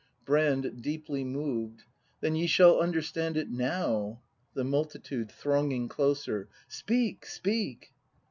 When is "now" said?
3.51-4.23